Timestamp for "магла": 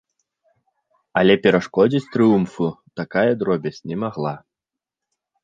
4.07-4.35